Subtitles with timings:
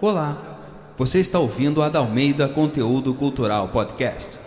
[0.00, 0.60] Olá,
[0.96, 4.38] você está ouvindo a Dalmeida Conteúdo Cultural Podcast.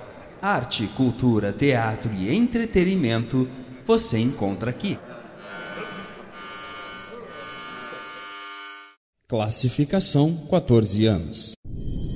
[0.41, 3.47] Arte, cultura, teatro e entretenimento
[3.85, 4.97] você encontra aqui.
[9.27, 11.51] Classificação 14 anos.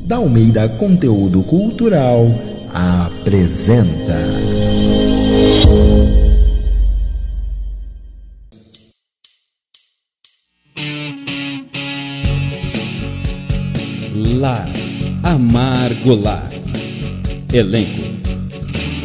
[0.07, 2.25] Dalmeida Conteúdo Cultural
[2.73, 4.19] apresenta.
[14.45, 14.67] Lar,
[15.23, 16.51] Amargo Lar.
[17.51, 18.03] Elenco: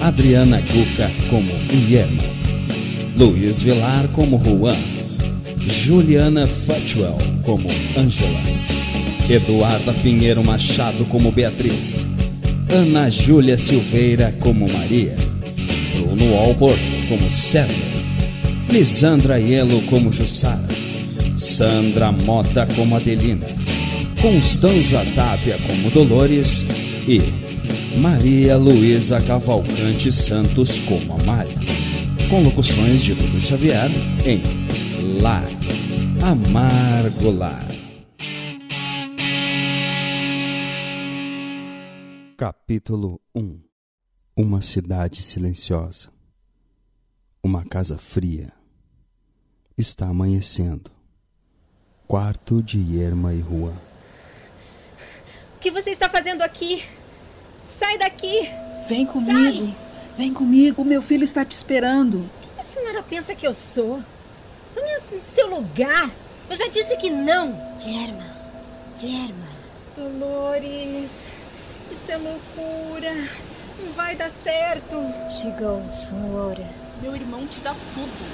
[0.02, 2.28] Adriana Cuca como Guilherme,
[3.16, 4.76] Luiz Vilar como Juan,
[5.82, 8.42] Juliana Fatwell como Angela,
[9.30, 12.04] Eduarda Pinheiro Machado como Beatriz,
[12.68, 15.16] Ana Júlia Silveira como Maria,
[15.94, 16.76] Bruno Albor
[17.08, 17.92] como César,
[18.68, 20.68] Lisandra Ielo como Jussara,
[21.36, 23.46] Sandra Mota como Adelina,
[24.20, 26.62] Constanza Tapia como Dolores
[27.08, 27.18] e
[27.98, 31.56] Maria Luísa Cavalcante Santos como Amália.
[32.28, 33.90] Com locuções de Dudu Xavier
[34.26, 34.42] em
[35.22, 35.48] Lar,
[36.22, 37.66] Amargo Lar.
[42.36, 43.58] Capítulo 1
[44.36, 46.10] Uma cidade silenciosa.
[47.42, 48.52] Uma casa fria.
[49.78, 50.90] Está amanhecendo.
[52.06, 53.89] Quarto de Irma e Rua.
[55.60, 56.82] O que você está fazendo aqui?
[57.78, 58.50] Sai daqui!
[58.88, 59.76] Vem comigo.
[60.16, 60.82] Vem comigo.
[60.82, 62.20] Meu filho está te esperando.
[62.20, 64.02] O que a senhora pensa que eu sou?
[64.74, 66.10] Tome no seu lugar.
[66.48, 67.76] Eu já disse que não.
[67.78, 68.24] Germa,
[68.96, 69.46] Germa.
[69.94, 71.10] Dolores,
[71.92, 73.28] isso é loucura.
[73.84, 74.96] Não vai dar certo.
[75.30, 76.66] Chegou sua hora.
[77.02, 78.24] Meu irmão te dá tudo.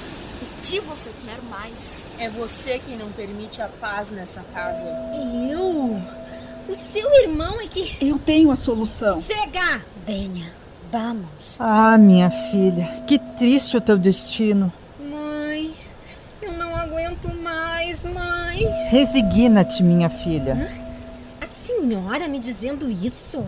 [0.41, 1.75] O que você quer mais?
[2.19, 4.87] É você quem não permite a paz nessa casa.
[5.51, 5.99] Eu?
[6.69, 7.95] O seu irmão é que.
[8.01, 9.21] Eu tenho a solução.
[9.21, 9.81] Chega!
[10.05, 10.51] Venha,
[10.91, 11.55] vamos.
[11.59, 14.71] Ah, minha filha, que triste o teu destino.
[14.99, 15.73] Mãe,
[16.41, 18.65] eu não aguento mais, mãe.
[18.89, 20.71] Resigna-te, minha filha.
[21.41, 23.45] A senhora me dizendo isso?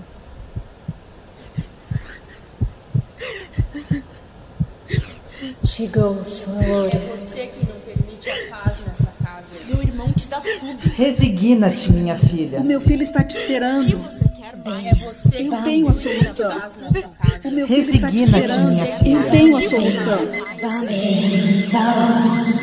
[5.65, 6.99] Chegou sua É hora.
[7.17, 7.68] você quem
[10.59, 10.77] Tudo.
[10.95, 12.59] Resigna-te, minha filha.
[12.59, 13.97] O meu filho está te O que esperando.
[13.97, 14.85] você quer mais?
[14.85, 16.59] É você Eu quem tenho a não solução.
[16.59, 17.47] paz nessa casa.
[17.47, 18.71] O meu filho está te Resigna-te, esperando.
[18.71, 19.17] minha filha.
[19.17, 20.19] Eu tenho a solução.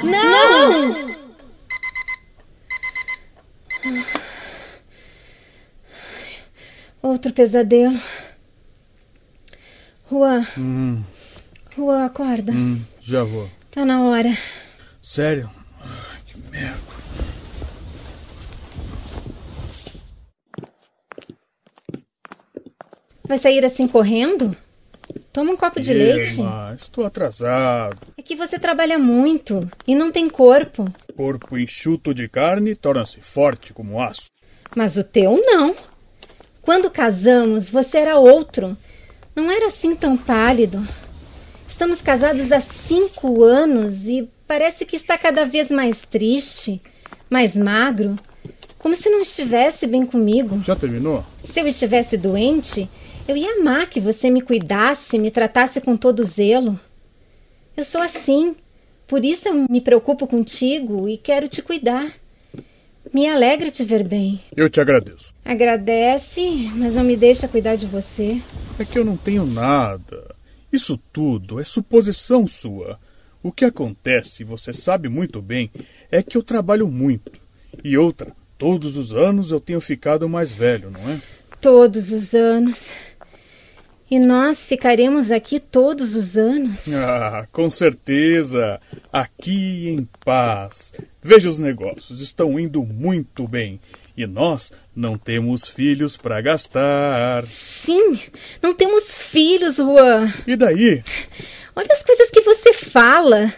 [0.05, 1.17] Não!
[7.03, 7.99] Outro pesadelo.
[10.11, 11.03] Juan, Hum,
[11.77, 12.53] Juan, acorda.
[12.53, 13.51] hum, já vou.
[13.71, 14.37] Tá na hora.
[15.03, 15.51] Sério?
[15.81, 16.96] Ai, que merda.
[23.27, 24.57] Vai sair assim correndo?
[25.33, 26.41] Toma um copo de leite.
[26.41, 27.99] Irma, estou atrasado.
[28.17, 30.93] É que você trabalha muito e não tem corpo.
[31.17, 34.27] Corpo enxuto de carne torna-se forte como aço.
[34.75, 35.75] Mas o teu não.
[36.63, 38.77] Quando casamos, você era outro.
[39.35, 40.87] Não era assim tão pálido.
[41.69, 46.81] Estamos casados há cinco anos e parece que está cada vez mais triste,
[47.29, 48.17] mais magro,
[48.79, 50.63] como se não estivesse bem comigo.
[50.65, 51.25] Já terminou?
[51.45, 52.89] Se eu estivesse doente,
[53.29, 56.79] eu ia amar que você me cuidasse, me tratasse com todo zelo.
[57.77, 58.55] Eu sou assim,
[59.07, 62.13] por isso eu me preocupo contigo e quero te cuidar.
[63.13, 64.41] Me alegra te ver bem.
[64.57, 65.33] Eu te agradeço.
[65.45, 68.41] Agradece, mas não me deixa cuidar de você.
[68.79, 70.35] É que eu não tenho nada.
[70.73, 72.99] Isso tudo é suposição sua.
[73.43, 75.71] O que acontece, você sabe muito bem,
[76.11, 77.33] é que eu trabalho muito.
[77.85, 81.21] E outra, todos os anos eu tenho ficado mais velho, não é?
[81.61, 82.93] Todos os anos.
[84.09, 86.95] E nós ficaremos aqui todos os anos.
[86.95, 88.81] Ah, com certeza.
[89.13, 90.93] Aqui em paz.
[91.21, 93.81] Veja os negócios, estão indo muito bem.
[94.17, 97.47] E nós não temos filhos para gastar.
[97.47, 98.19] Sim,
[98.63, 100.33] não temos filhos, Juan.
[100.47, 101.03] E daí?
[101.75, 103.53] Olha as coisas que você fala.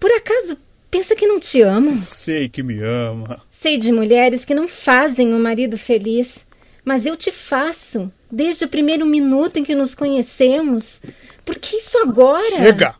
[0.00, 0.58] Por acaso
[0.90, 2.02] pensa que não te amo?
[2.04, 3.42] Sei que me ama.
[3.50, 6.46] Sei de mulheres que não fazem o marido feliz,
[6.84, 11.00] mas eu te faço desde o primeiro minuto em que nos conhecemos.
[11.44, 12.56] Por que isso agora?
[12.56, 12.94] Chega!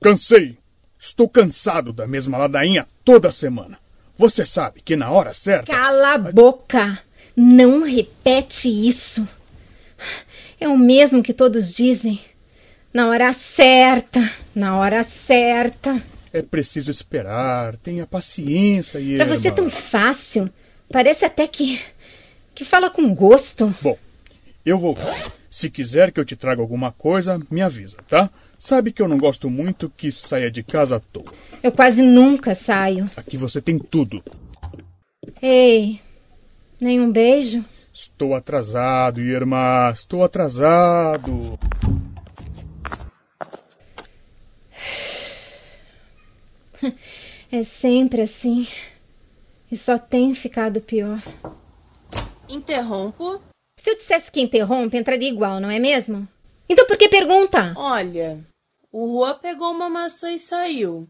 [0.00, 0.58] Cansei!
[0.98, 3.78] Estou cansado da mesma ladainha toda semana.
[4.16, 5.72] Você sabe que na hora certa.
[5.72, 6.98] Cala a boca!
[7.36, 9.26] Não repete isso.
[10.60, 12.20] É o mesmo que todos dizem.
[12.92, 16.00] Na hora certa, na hora certa.
[16.32, 19.16] É preciso esperar, tenha paciência e.
[19.16, 20.48] Pra você é tão fácil.
[20.90, 21.80] Parece até que.
[22.54, 23.74] Que fala com gosto.
[23.82, 23.98] Bom,
[24.64, 24.96] eu vou.
[25.50, 28.30] Se quiser que eu te traga alguma coisa, me avisa, tá?
[28.58, 31.32] Sabe que eu não gosto muito que saia de casa à toa.
[31.62, 33.10] Eu quase nunca saio.
[33.16, 34.22] Aqui você tem tudo.
[35.42, 36.00] Ei,
[36.80, 37.64] nem um beijo?
[37.92, 39.90] Estou atrasado, Irmã.
[39.92, 41.58] Estou atrasado.
[47.52, 48.66] É sempre assim.
[49.70, 51.22] E só tem ficado pior.
[52.54, 53.42] Interrompo.
[53.76, 56.28] Se eu dissesse que interrompe, entraria igual, não é mesmo?
[56.68, 57.74] Então por que pergunta?
[57.76, 58.46] Olha,
[58.92, 61.08] o Rua pegou uma maçã e saiu.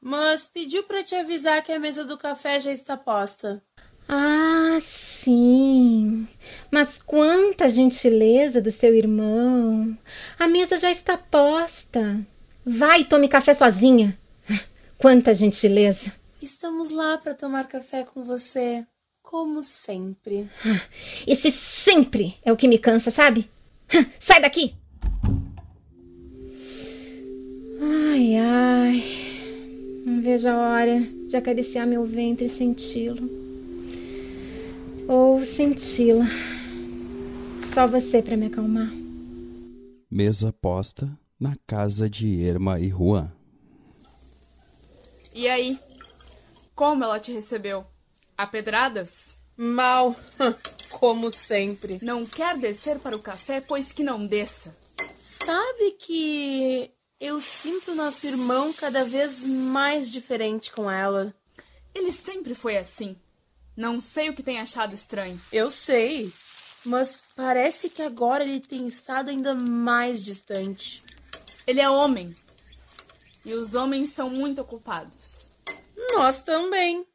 [0.00, 3.62] Mas pediu para te avisar que a mesa do café já está posta.
[4.08, 6.26] Ah, sim.
[6.70, 9.94] Mas quanta gentileza do seu irmão.
[10.38, 12.26] A mesa já está posta.
[12.64, 14.18] Vai, tome café sozinha.
[14.96, 16.10] Quanta gentileza.
[16.40, 18.86] Estamos lá para tomar café com você,
[19.30, 20.50] como sempre.
[21.24, 23.48] Esse sempre é o que me cansa, sabe?
[24.18, 24.74] Sai daqui!
[27.80, 30.02] Ai, ai.
[30.04, 33.30] Não vejo a hora de acariciar meu ventre e senti-lo.
[35.06, 36.26] Ou senti-la.
[37.54, 38.90] Só você para me acalmar.
[40.10, 43.30] Mesa posta na casa de Irma e Juan.
[45.32, 45.78] E aí?
[46.74, 47.86] Como ela te recebeu?
[48.40, 49.38] A pedradas?
[49.54, 50.16] Mal,
[50.88, 51.98] como sempre.
[52.00, 54.74] Não quer descer para o café, pois que não desça.
[55.18, 56.90] Sabe que
[57.20, 61.34] eu sinto nosso irmão cada vez mais diferente com ela.
[61.94, 63.14] Ele sempre foi assim.
[63.76, 65.38] Não sei o que tem achado estranho.
[65.52, 66.32] Eu sei,
[66.82, 71.04] mas parece que agora ele tem estado ainda mais distante.
[71.66, 72.34] Ele é homem.
[73.44, 75.50] E os homens são muito ocupados.
[76.14, 77.06] Nós também.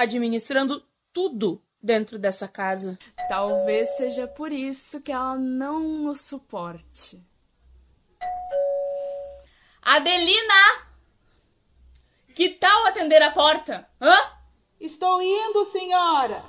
[0.00, 0.82] Administrando
[1.12, 2.98] tudo dentro dessa casa.
[3.28, 7.22] Talvez seja por isso que ela não nos suporte.
[9.82, 10.86] Adelina!
[12.34, 13.86] Que tal atender a porta?
[14.00, 14.16] Hã?
[14.80, 16.42] Estou indo, senhora.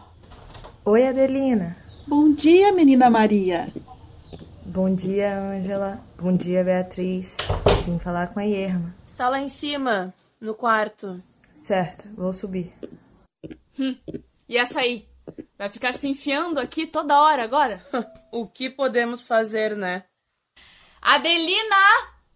[0.86, 1.76] Oi, Adelina.
[2.08, 3.68] Bom dia, menina Maria.
[4.66, 6.02] Bom dia, Ângela.
[6.18, 7.36] Bom dia, Beatriz.
[7.84, 8.96] Vim falar com a Irma.
[9.06, 11.22] Está lá em cima, no quarto.
[11.52, 12.74] Certo, vou subir.
[13.80, 13.96] Hum.
[14.48, 15.08] E essa aí?
[15.58, 17.84] Vai ficar se enfiando aqui toda hora agora?
[18.32, 20.06] o que podemos fazer, né?
[21.02, 21.76] Adelina!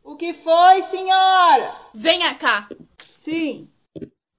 [0.03, 1.75] O que foi, senhora?
[1.93, 2.69] Venha cá.
[3.19, 3.69] Sim.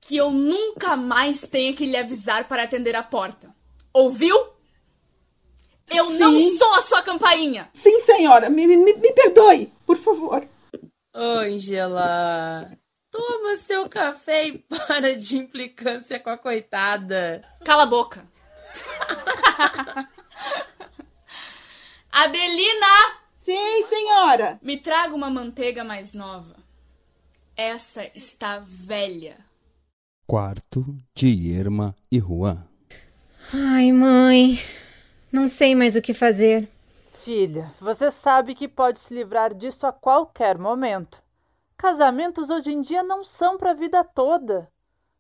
[0.01, 3.51] Que eu nunca mais tenha que lhe avisar para atender a porta.
[3.93, 4.37] Ouviu?
[5.91, 6.19] Eu Sim.
[6.19, 7.69] não sou a sua campainha.
[7.73, 8.49] Sim, senhora.
[8.49, 10.47] Me, me, me perdoe, por favor.
[11.15, 12.71] Ângela,
[13.11, 17.45] toma seu café e para de implicância com a coitada.
[17.65, 18.27] Cala a boca.
[22.11, 22.87] Adelina!
[23.37, 24.59] Sim, senhora.
[24.63, 26.57] Me traga uma manteiga mais nova.
[27.57, 29.37] Essa está velha.
[30.27, 32.67] Quarto de Irma e Juan.
[33.53, 34.59] Ai, mãe.
[35.31, 36.69] Não sei mais o que fazer.
[37.25, 41.23] Filha, você sabe que pode se livrar disso a qualquer momento.
[41.79, 44.71] Casamentos hoje em dia não são para a vida toda.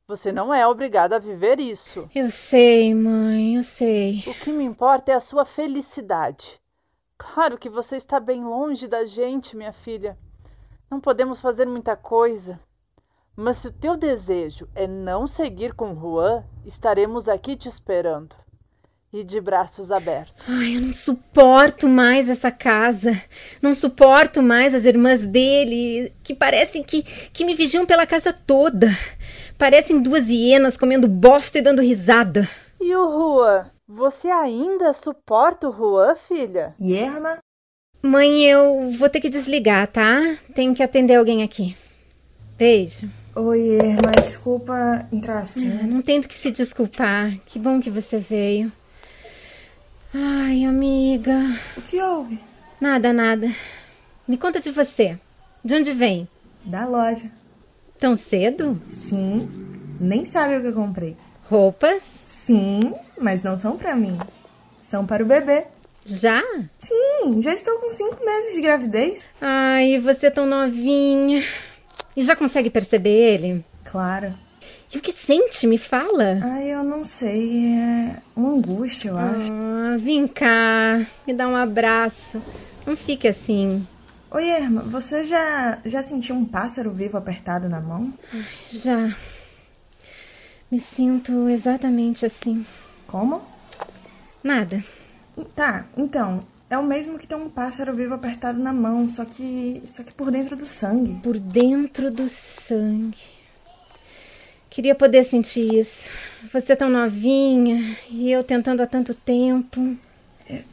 [0.09, 2.09] Você não é obrigada a viver isso.
[2.15, 4.25] Eu sei, mãe, eu sei.
[4.27, 6.59] O que me importa é a sua felicidade.
[7.19, 10.17] Claro que você está bem longe da gente, minha filha.
[10.91, 12.59] Não podemos fazer muita coisa.
[13.35, 18.35] Mas se o teu desejo é não seguir com Juan, estaremos aqui te esperando.
[19.19, 20.35] E de braços abertos.
[20.47, 23.19] Ai, eu não suporto mais essa casa.
[23.63, 28.89] Não suporto mais as irmãs dele, que parecem que, que me vigiam pela casa toda.
[29.57, 32.47] Parecem duas hienas comendo bosta e dando risada.
[32.79, 33.71] E o Juan?
[33.89, 36.75] Você ainda suporta o Juan, filha?
[36.79, 37.39] Irma?
[38.03, 40.21] Mãe, eu vou ter que desligar, tá?
[40.55, 41.75] Tenho que atender alguém aqui.
[42.59, 43.09] Beijo.
[43.35, 44.13] Oi, Irma.
[44.23, 45.73] Desculpa entrar assim.
[45.81, 47.35] Ah, não tento que se desculpar.
[47.47, 48.71] Que bom que você veio.
[50.19, 51.61] Ai, amiga.
[51.77, 52.41] O que houve?
[52.81, 53.51] Nada, nada.
[54.27, 55.19] Me conta de você.
[55.63, 56.27] De onde vem?
[56.65, 57.31] Da loja.
[57.99, 58.81] Tão cedo?
[58.87, 59.47] Sim.
[60.01, 61.19] Nem sabe o que eu comprei.
[61.43, 62.03] Roupas?
[62.03, 64.19] Sim, mas não são pra mim.
[64.83, 65.65] São para o bebê.
[66.07, 66.43] Já?
[66.81, 69.23] Sim, já estou com cinco meses de gravidez.
[69.39, 71.45] Ai, você é tão novinha.
[72.17, 73.63] E já consegue perceber ele?
[73.85, 74.33] Claro.
[74.95, 75.67] E o que sente?
[75.67, 76.39] Me fala.
[76.43, 77.75] Ai, eu não sei.
[77.75, 79.53] É uma angústia, eu acho.
[79.53, 81.05] Ah, vem cá.
[81.27, 82.41] Me dá um abraço.
[82.87, 83.87] Não fique assim.
[84.31, 88.13] Oi, Irma, você já, já sentiu um pássaro vivo apertado na mão?
[88.71, 89.15] Já.
[90.71, 92.65] Me sinto exatamente assim.
[93.07, 93.43] Como?
[94.43, 94.83] Nada.
[95.55, 99.83] Tá, então, é o mesmo que ter um pássaro vivo apertado na mão, só que
[99.87, 101.21] só que por dentro do sangue.
[101.23, 103.36] Por dentro do sangue.
[104.69, 106.11] Queria poder sentir isso.
[106.53, 109.97] Você tão novinha e eu tentando há tanto tempo.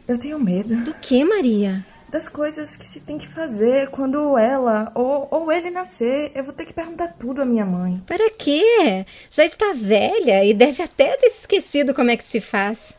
[0.07, 0.75] Eu tenho medo.
[0.83, 1.85] Do que, Maria?
[2.09, 6.31] Das coisas que se tem que fazer quando ela ou, ou ele nascer.
[6.35, 8.01] Eu vou ter que perguntar tudo à minha mãe.
[8.05, 9.05] Para quê?
[9.31, 12.93] Já está velha e deve até ter esquecido como é que se faz.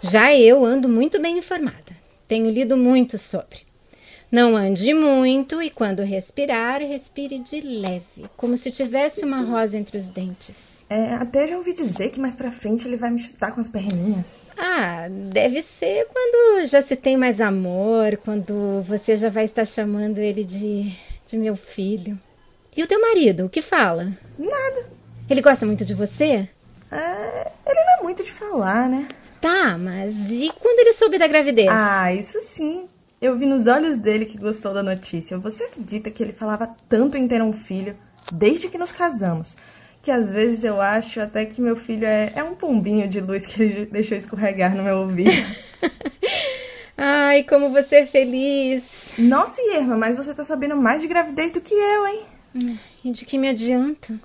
[0.00, 1.98] Já eu ando muito bem informada.
[2.28, 3.69] Tenho lido muito sobre.
[4.30, 9.98] Não ande muito e quando respirar, respire de leve, como se tivesse uma rosa entre
[9.98, 10.78] os dentes.
[10.88, 13.68] É, até já ouvi dizer que mais pra frente ele vai me chutar com as
[13.68, 14.26] perninhas.
[14.56, 20.18] Ah, deve ser quando já se tem mais amor, quando você já vai estar chamando
[20.18, 20.92] ele de,
[21.26, 22.18] de meu filho.
[22.76, 24.12] E o teu marido, o que fala?
[24.38, 24.88] Nada.
[25.28, 26.48] Ele gosta muito de você?
[26.90, 29.08] É, ele não é muito de falar, né?
[29.40, 31.68] Tá, mas e quando ele soube da gravidez?
[31.70, 32.88] Ah, isso sim.
[33.20, 35.36] Eu vi nos olhos dele que gostou da notícia.
[35.36, 37.94] Você acredita que ele falava tanto em ter um filho
[38.32, 39.54] desde que nos casamos?
[40.02, 43.44] Que às vezes eu acho até que meu filho é, é um pombinho de luz
[43.44, 45.30] que ele deixou escorregar no meu ouvido.
[46.96, 49.12] Ai, como você é feliz.
[49.18, 52.22] Nossa, Irma, mas você tá sabendo mais de gravidez do que eu, hein?
[53.04, 54.18] E de que me adianta?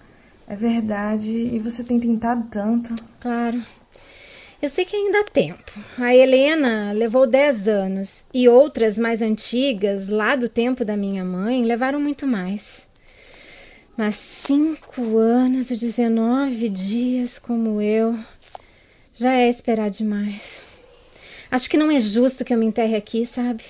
[0.48, 1.30] É verdade.
[1.30, 2.96] E você tem tentado tanto.
[3.20, 3.62] Claro.
[4.66, 5.72] Eu sei que ainda há tempo.
[5.96, 11.64] A Helena levou 10 anos e outras mais antigas, lá do tempo da minha mãe,
[11.64, 12.88] levaram muito mais.
[13.96, 18.18] Mas cinco anos e 19 dias como eu
[19.14, 20.64] já é esperar demais.
[21.52, 23.64] Acho que não é justo que eu me enterre aqui, sabe?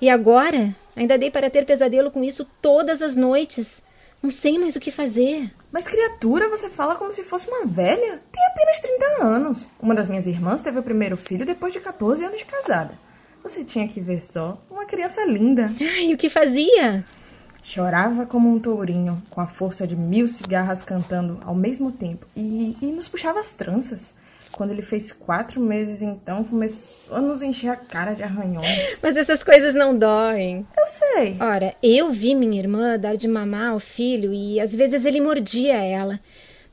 [0.00, 3.82] E agora ainda dei para ter pesadelo com isso todas as noites.
[4.22, 5.52] Não sei mais o que fazer.
[5.72, 8.22] Mas, criatura, você fala como se fosse uma velha.
[8.30, 9.66] Tem apenas 30 anos.
[9.80, 12.92] Uma das minhas irmãs teve o primeiro filho depois de 14 anos de casada.
[13.42, 14.62] Você tinha que ver só.
[14.70, 15.72] Uma criança linda.
[15.80, 17.04] Ai, o que fazia?
[17.64, 22.26] Chorava como um tourinho, com a força de mil cigarras cantando ao mesmo tempo.
[22.36, 24.14] E, e nos puxava as tranças.
[24.52, 28.98] Quando ele fez quatro meses, então, começou a nos encher a cara de arranhões.
[29.02, 30.66] Mas essas coisas não doem.
[30.76, 31.36] Eu sei.
[31.40, 35.74] Ora, eu vi minha irmã dar de mamar ao filho e às vezes ele mordia
[35.82, 36.20] ela.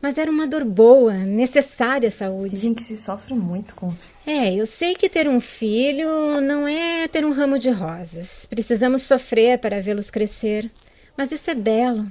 [0.01, 2.55] Mas era uma dor boa, necessária à saúde.
[2.55, 4.03] Dizem que se sofre muito com isso.
[4.25, 8.45] É, eu sei que ter um filho não é ter um ramo de rosas.
[8.45, 10.71] Precisamos sofrer para vê-los crescer.
[11.17, 12.07] Mas isso é belo.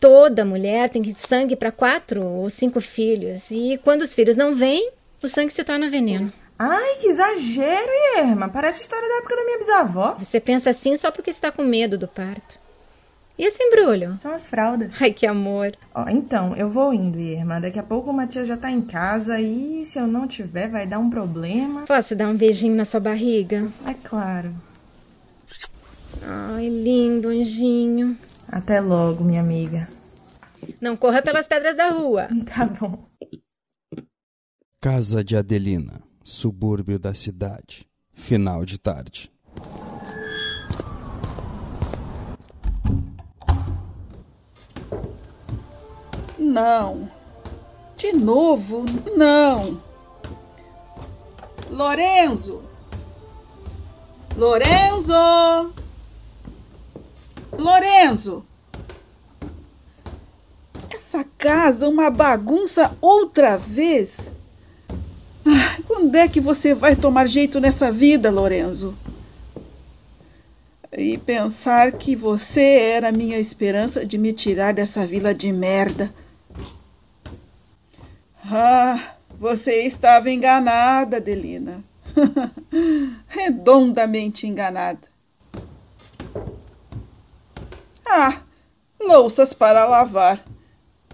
[0.00, 3.50] Toda mulher tem sangue para quatro ou cinco filhos.
[3.50, 4.90] E quando os filhos não vêm,
[5.22, 6.32] o sangue se torna veneno.
[6.58, 8.48] Ai, que exagero, Irma.
[8.48, 10.16] Parece a história da época da minha bisavó.
[10.18, 12.58] Você pensa assim só porque está com medo do parto.
[13.38, 14.18] E esse embrulho?
[14.20, 14.94] São as fraldas.
[15.00, 15.72] Ai, que amor.
[15.94, 17.60] Ó, então, eu vou indo, Irma.
[17.60, 20.86] Daqui a pouco o Matias já tá em casa e se eu não tiver, vai
[20.86, 21.84] dar um problema.
[21.86, 23.68] Posso dar um beijinho na sua barriga?
[23.86, 24.52] É claro.
[28.70, 29.88] Até logo, minha amiga.
[30.80, 32.28] Não corra pelas pedras da rua.
[32.46, 33.04] Tá bom.
[34.80, 37.84] Casa de Adelina, subúrbio da cidade.
[38.12, 39.28] Final de tarde.
[46.38, 47.10] Não.
[47.96, 48.84] De novo,
[49.16, 49.82] não.
[51.68, 52.62] Lorenzo.
[54.36, 55.74] Lorenzo.
[57.58, 58.46] Lorenzo.
[61.10, 64.30] Essa casa uma bagunça outra vez.
[65.44, 68.96] Ah, quando é que você vai tomar jeito nessa vida, Lorenzo?
[70.96, 76.14] E pensar que você era a minha esperança de me tirar dessa vila de merda.
[78.44, 81.82] Ah, você estava enganada, Adelina.
[83.26, 85.08] Redondamente enganada.
[88.06, 88.44] Ah,
[89.00, 90.48] louças para lavar.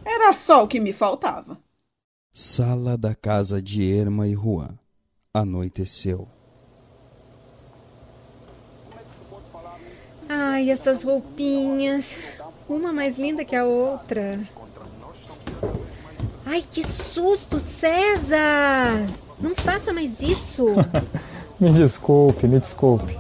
[0.06, 1.58] Era só o que me faltava.
[2.32, 4.78] Sala da casa de Erma e Juan.
[5.34, 6.28] Anoiteceu.
[10.28, 12.20] Ai, essas roupinhas.
[12.68, 14.40] Uma mais linda que a outra.
[16.44, 19.08] Ai, que susto, César!
[19.40, 20.66] Não faça mais isso.
[21.58, 23.18] me desculpe, me desculpe.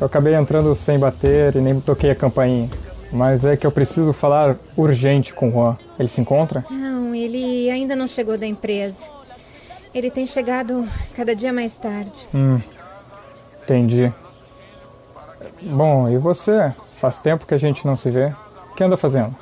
[0.00, 2.70] Eu acabei entrando sem bater e nem toquei a campainha.
[3.12, 5.76] Mas é que eu preciso falar urgente com o Juan.
[5.98, 6.64] Ele se encontra?
[6.70, 9.04] Não, ele ainda não chegou da empresa.
[9.92, 10.86] Ele tem chegado
[11.16, 12.28] cada dia mais tarde.
[12.32, 12.60] Hum,
[13.62, 14.12] entendi.
[15.62, 16.72] Bom, e você?
[17.00, 18.32] Faz tempo que a gente não se vê.
[18.70, 19.34] O que anda fazendo?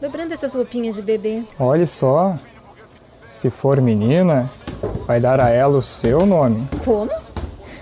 [0.00, 1.44] Dobrando essas roupinhas de bebê.
[1.58, 2.36] Olhe só.
[3.30, 4.50] Se for menina,
[5.06, 6.66] vai dar a ela o seu nome.
[6.84, 7.10] Como?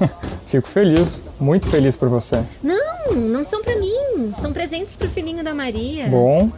[0.46, 2.42] Fico feliz, muito feliz por você.
[2.62, 2.79] Não,
[3.14, 4.32] não são para mim.
[4.40, 6.06] São presentes pro filhinho da Maria.
[6.06, 6.50] Bom,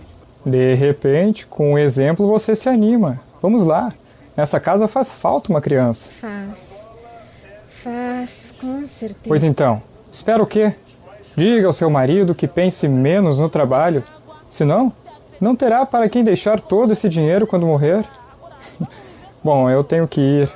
[0.45, 3.21] de repente, com um exemplo você se anima.
[3.41, 3.93] Vamos lá.
[4.37, 6.09] Nessa casa faz falta uma criança.
[6.11, 6.89] Faz.
[7.67, 9.25] Faz, com certeza.
[9.27, 10.75] Pois então, espera o quê?
[11.37, 14.05] Diga ao seu marido que pense menos no trabalho.
[14.49, 14.93] Senão,
[15.41, 18.05] não terá para quem deixar todo esse dinheiro quando morrer.
[19.43, 20.53] Bom, eu tenho que ir.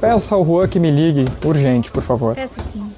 [0.00, 2.34] Peça ao Juan que me ligue, urgente, por favor.
[2.34, 2.90] Peço sim.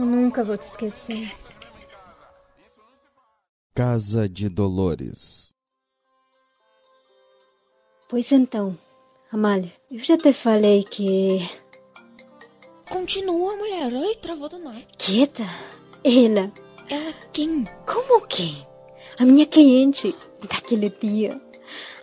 [0.00, 1.30] Eu nunca vou te esquecer.
[3.74, 5.54] Casa de Dolores.
[8.08, 8.78] Pois então,
[9.30, 11.46] Amália, eu já te falei que.
[12.88, 13.92] Continua, mulher.
[13.94, 14.80] Ai, travou do nada.
[14.96, 15.44] Quieta.
[16.02, 16.50] Ela.
[16.88, 17.64] Ela quem?
[17.86, 18.66] Como quem?
[19.18, 20.16] A minha cliente
[20.48, 21.38] daquele dia.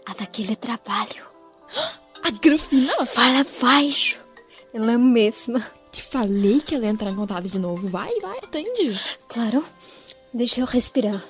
[0.05, 1.25] A daquele trabalho.
[2.23, 3.07] A Grafina?
[3.07, 4.23] Fala baixo.
[4.71, 5.76] Ela mesma.
[5.91, 7.87] Te falei que ela ia entrar em contato de novo.
[7.87, 8.99] Vai, vai, atende.
[9.27, 9.63] Claro.
[10.33, 11.23] Deixa eu respirar.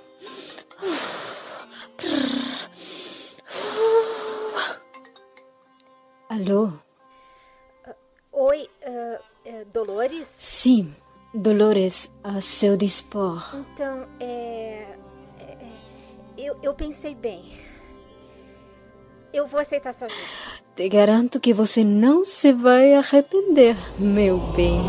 [6.29, 6.73] Alô?
[8.31, 10.27] Oi, uh, Dolores?
[10.37, 10.93] Sim,
[11.33, 13.43] Dolores, a seu dispor.
[13.55, 14.87] Então, é,
[15.39, 15.57] é,
[16.37, 17.59] eu, eu pensei bem.
[19.33, 20.56] Eu vou aceitar sua ajuda.
[20.77, 24.79] Te garanto que você não se vai arrepender, meu bem.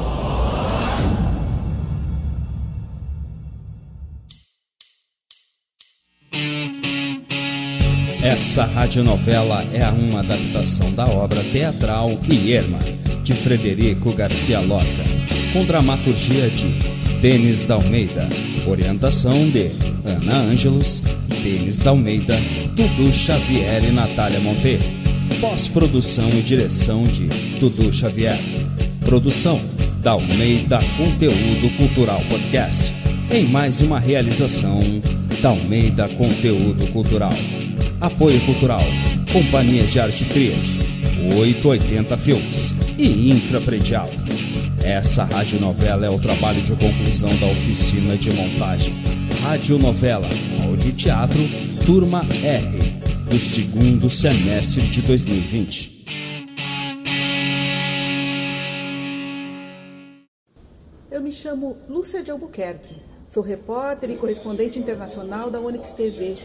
[8.22, 12.80] Essa radionovela é uma adaptação da obra teatral Irma,
[13.24, 15.04] de Frederico Garcia Lorca,
[15.54, 16.68] com dramaturgia de
[17.22, 18.28] Denis Dalmeida,
[18.68, 19.70] orientação de
[20.04, 21.00] Ana Ângelos,
[21.42, 22.36] Denis Dalmeida,
[22.74, 24.97] Dudu Xavier e Natália Monteiro,
[25.40, 27.26] pós-produção e direção de
[27.60, 28.38] Dudu Xavier,
[29.04, 29.60] produção
[30.02, 32.92] Dalmeida Conteúdo Cultural Podcast,
[33.30, 34.80] em mais uma realização
[35.40, 37.32] Dalmeida Conteúdo Cultural.
[38.00, 38.84] Apoio Cultural,
[39.32, 40.78] Companhia de Arte Triad,
[41.36, 44.08] 880 Filmes e Infrapredial.
[44.82, 48.94] Essa radionovela é o trabalho de conclusão da oficina de montagem.
[49.42, 50.28] Radionovela,
[50.64, 51.40] Áudio Teatro,
[51.84, 52.77] Turma R,
[53.28, 56.06] do segundo semestre de 2020.
[61.10, 62.96] Eu me chamo Lúcia de Albuquerque.
[63.30, 66.38] Sou repórter e correspondente internacional da Onyx TV,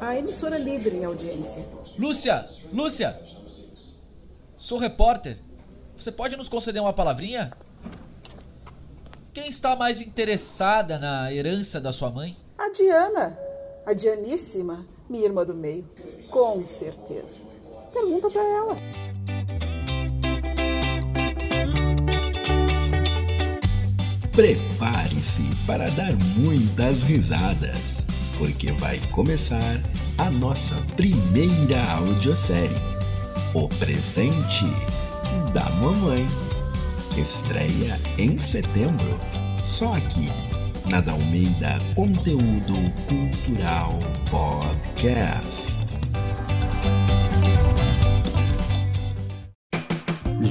[0.00, 1.62] a emissora líder em audiência.
[1.98, 2.48] Lúcia!
[2.72, 3.20] Lúcia!
[4.56, 5.36] Sou repórter.
[5.94, 7.52] Você pode nos conceder uma palavrinha?
[9.34, 12.34] Quem está mais interessada na herança da sua mãe?
[12.56, 13.38] A Diana.
[13.84, 15.84] A Dianíssima, minha irmã do meio.
[16.30, 17.40] Com certeza.
[17.92, 18.76] Pergunta para ela.
[24.32, 28.06] Prepare-se para dar muitas risadas,
[28.38, 29.80] porque vai começar
[30.16, 32.70] a nossa primeira audiosérie,
[33.52, 34.64] O Presente
[35.52, 36.26] da Mamãe.
[37.18, 39.20] Estreia em setembro,
[39.64, 40.30] só aqui
[40.90, 42.74] na Dalmeida Conteúdo
[43.06, 45.96] Cultural Podcast.